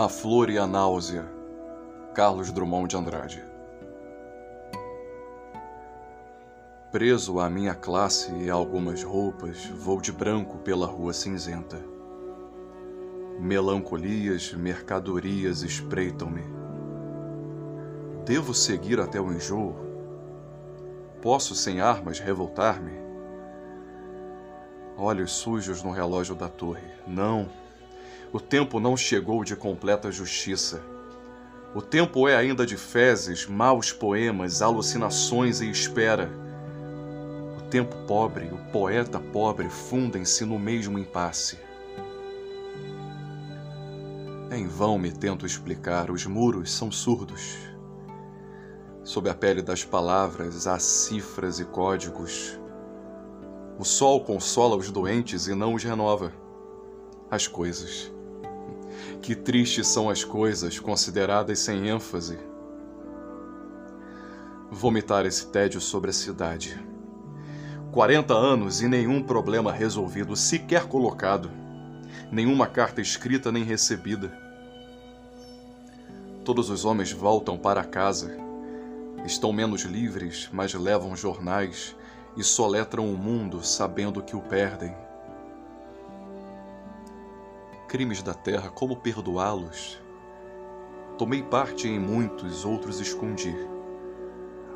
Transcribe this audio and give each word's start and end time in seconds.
A 0.00 0.08
Flor 0.08 0.48
e 0.48 0.56
a 0.56 0.64
Náusea, 0.64 1.26
Carlos 2.14 2.52
Drummond 2.52 2.86
de 2.86 2.96
Andrade. 2.96 3.44
Preso 6.92 7.40
à 7.40 7.50
minha 7.50 7.74
classe 7.74 8.32
e 8.32 8.48
a 8.48 8.54
algumas 8.54 9.02
roupas, 9.02 9.66
vou 9.66 10.00
de 10.00 10.12
branco 10.12 10.58
pela 10.58 10.86
rua 10.86 11.12
cinzenta. 11.12 11.82
Melancolias, 13.40 14.54
mercadorias 14.54 15.64
espreitam-me. 15.64 16.44
Devo 18.24 18.54
seguir 18.54 19.00
até 19.00 19.20
o 19.20 19.32
enjoo? 19.32 19.74
Posso 21.20 21.56
sem 21.56 21.80
armas 21.80 22.20
revoltar-me? 22.20 22.92
Olhos 24.96 25.32
sujos 25.32 25.82
no 25.82 25.90
relógio 25.90 26.36
da 26.36 26.48
torre. 26.48 26.86
Não. 27.04 27.48
O 28.30 28.38
tempo 28.38 28.78
não 28.78 28.94
chegou 28.94 29.42
de 29.42 29.56
completa 29.56 30.12
justiça. 30.12 30.82
O 31.74 31.80
tempo 31.80 32.28
é 32.28 32.36
ainda 32.36 32.66
de 32.66 32.76
fezes, 32.76 33.46
maus 33.46 33.90
poemas, 33.90 34.60
alucinações 34.60 35.62
e 35.62 35.70
espera. 35.70 36.30
O 37.58 37.62
tempo 37.70 37.96
pobre, 38.06 38.50
o 38.52 38.58
poeta 38.70 39.18
pobre 39.18 39.70
fundem-se 39.70 40.44
no 40.44 40.58
mesmo 40.58 40.98
impasse. 40.98 41.58
Em 44.50 44.66
vão 44.66 44.98
me 44.98 45.10
tento 45.10 45.46
explicar, 45.46 46.10
os 46.10 46.26
muros 46.26 46.70
são 46.70 46.92
surdos. 46.92 47.56
Sob 49.04 49.30
a 49.30 49.34
pele 49.34 49.62
das 49.62 49.84
palavras 49.84 50.66
há 50.66 50.78
cifras 50.78 51.60
e 51.60 51.64
códigos. 51.64 52.60
O 53.78 53.84
sol 53.84 54.22
consola 54.22 54.76
os 54.76 54.90
doentes 54.90 55.46
e 55.46 55.54
não 55.54 55.72
os 55.72 55.82
renova. 55.82 56.30
As 57.30 57.46
coisas 57.46 58.12
que 59.20 59.34
tristes 59.34 59.86
são 59.86 60.08
as 60.08 60.24
coisas 60.24 60.78
consideradas 60.78 61.58
sem 61.58 61.88
ênfase. 61.88 62.38
Vomitar 64.70 65.26
esse 65.26 65.46
tédio 65.46 65.80
sobre 65.80 66.10
a 66.10 66.12
cidade. 66.12 66.78
40 67.92 68.34
anos 68.34 68.82
e 68.82 68.88
nenhum 68.88 69.22
problema 69.22 69.72
resolvido, 69.72 70.36
sequer 70.36 70.86
colocado. 70.86 71.50
Nenhuma 72.30 72.66
carta 72.66 73.00
escrita 73.00 73.50
nem 73.50 73.64
recebida. 73.64 74.36
Todos 76.44 76.70
os 76.70 76.84
homens 76.84 77.12
voltam 77.12 77.56
para 77.58 77.82
casa. 77.84 78.36
Estão 79.24 79.52
menos 79.52 79.82
livres, 79.82 80.48
mas 80.52 80.74
levam 80.74 81.16
jornais 81.16 81.96
e 82.36 82.44
soletram 82.44 83.12
o 83.12 83.16
mundo 83.16 83.64
sabendo 83.64 84.22
que 84.22 84.36
o 84.36 84.40
perdem 84.40 84.94
crimes 87.88 88.22
da 88.22 88.34
terra, 88.34 88.68
como 88.68 88.96
perdoá-los? 88.96 89.98
Tomei 91.16 91.42
parte 91.42 91.88
em 91.88 91.98
muitos, 91.98 92.64
outros 92.64 93.00
escondi. 93.00 93.56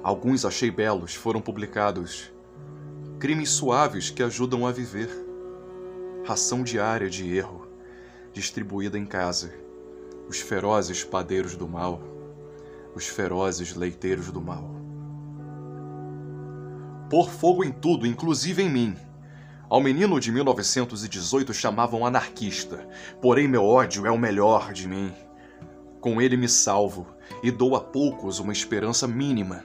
Alguns 0.03 0.47
achei 0.47 0.71
belos, 0.71 1.15
foram 1.15 1.41
publicados. 1.41 2.33
Crimes 3.21 3.51
suaves 3.51 4.09
que 4.09 4.23
ajudam 4.23 4.67
a 4.67 4.73
viver. 4.73 5.11
Ração 6.25 6.65
diária 6.65 7.11
de 7.11 7.37
erro, 7.37 7.69
distribuída 8.33 8.99
em 8.99 9.05
casa. 9.05 9.53
Os 10.27 10.41
ferozes 10.41 11.05
padeiros 11.05 11.55
do 11.55 11.69
mal, 11.69 12.01
os 12.95 13.07
ferozes 13.07 13.77
leiteiros 13.77 14.31
do 14.31 14.41
mal. 14.41 14.71
Pôr 17.11 17.29
fogo 17.29 17.63
em 17.63 17.71
tudo, 17.71 18.07
inclusive 18.07 18.63
em 18.63 18.71
mim 18.71 19.12
ao 19.73 19.81
menino 19.81 20.21
de 20.21 20.31
1918 20.31 21.55
chamavam 21.55 22.05
anarquista, 22.05 22.87
porém 23.23 23.49
meu 23.49 23.65
ódio 23.65 24.05
é 24.07 24.11
o 24.11 24.19
melhor 24.19 24.71
de 24.71 24.87
mim. 24.87 25.11
Com 25.99 26.21
ele 26.21 26.37
me 26.37 26.47
salvo 26.47 27.07
e 27.43 27.51
dou 27.51 27.75
a 27.75 27.81
poucos 27.81 28.39
uma 28.39 28.53
esperança 28.53 29.09
mínima. 29.09 29.65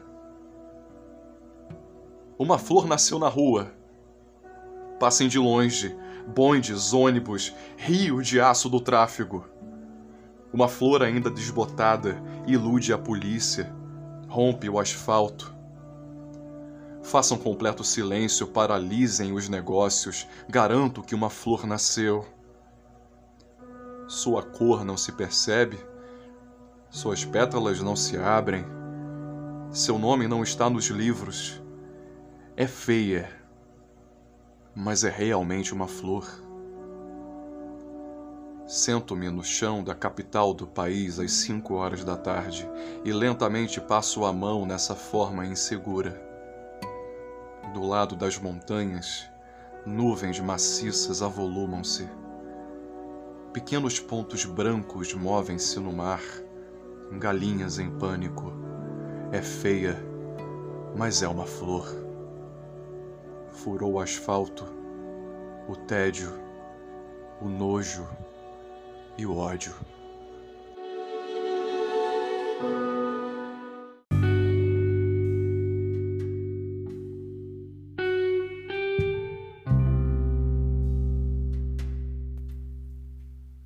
Uma 2.40 2.58
flor 2.58 2.88
nasceu 2.88 3.20
na 3.20 3.28
rua. 3.28 3.74
Passem 4.98 5.28
de 5.28 5.38
longe, 5.38 5.94
bondes, 6.26 6.94
ônibus, 6.94 7.54
rio 7.76 8.22
de 8.22 8.40
aço 8.40 8.70
do 8.70 8.80
tráfego. 8.80 9.46
Uma 10.54 10.70
flor 10.70 11.04
ainda 11.04 11.30
desbotada 11.30 12.18
ilude 12.48 12.94
a 12.94 12.98
polícia, 12.98 13.76
rompe 14.30 14.70
o 14.70 14.80
asfalto 14.80 15.57
Façam 17.08 17.38
completo 17.38 17.86
silêncio, 17.86 18.46
paralisem 18.46 19.32
os 19.32 19.48
negócios. 19.48 20.28
Garanto 20.50 21.02
que 21.02 21.16
uma 21.16 21.30
flor 21.30 21.66
nasceu. 21.66 22.26
Sua 24.10 24.44
cor 24.44 24.84
não 24.84 24.98
se 24.98 25.14
percebe, 25.14 25.80
suas 26.90 27.24
pétalas 27.24 27.82
não 27.82 27.96
se 27.96 28.18
abrem, 28.18 28.66
seu 29.72 29.98
nome 29.98 30.28
não 30.28 30.44
está 30.44 30.70
nos 30.70 30.88
livros. 30.88 31.62
É 32.58 32.68
feia, 32.68 33.30
mas 34.76 35.06
é 35.06 35.10
realmente 35.10 35.74
uma 35.74 35.88
flor. 35.88 36.28
Sento-me 38.66 39.30
no 39.30 39.46
chão 39.46 39.82
da 39.82 39.96
capital 39.96 40.54
do 40.54 40.68
país 40.68 41.20
às 41.20 41.32
cinco 41.32 41.76
horas 41.76 42.04
da 42.04 42.18
tarde 42.18 42.70
e 43.06 43.14
lentamente 43.14 43.80
passo 43.80 44.26
a 44.26 44.34
mão 44.34 44.66
nessa 44.66 44.94
forma 44.94 45.46
insegura 45.46 46.27
do 47.74 47.84
lado 47.84 48.16
das 48.16 48.38
montanhas, 48.38 49.30
nuvens 49.86 50.40
maciças 50.40 51.22
avolumam-se. 51.22 52.10
Pequenos 53.54 54.00
pontos 54.00 54.46
brancos 54.46 55.14
movem-se 55.14 55.80
no 55.80 55.92
mar, 55.92 56.22
galinhas 57.14 57.80
em 57.80 57.90
pânico. 57.90 58.54
É 59.32 59.42
feia, 59.42 59.98
mas 60.96 61.22
é 61.22 61.28
uma 61.28 61.46
flor. 61.46 61.88
Furou 63.52 63.94
o 63.94 64.00
asfalto, 64.00 64.66
o 65.68 65.76
tédio, 65.76 66.32
o 67.42 67.50
nojo 67.50 68.08
e 69.18 69.26
o 69.26 69.36
ódio. 69.36 69.74